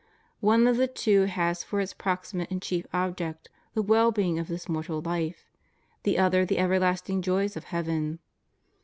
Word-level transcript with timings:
One 0.39 0.65
of 0.65 0.77
the 0.77 0.87
two 0.87 1.25
has 1.25 1.63
for 1.63 1.79
its 1.79 1.93
proximate 1.93 2.49
and 2.49 2.59
chief 2.59 2.87
object 2.91 3.49
the 3.75 3.83
well 3.83 4.11
being 4.11 4.39
of 4.39 4.47
this 4.47 4.67
mortal 4.67 4.99
life; 4.99 5.45
the 6.01 6.17
other 6.17 6.43
the 6.43 6.57
everlasting 6.57 7.21
joys 7.21 7.55
of 7.55 7.65
heaven. 7.65 8.17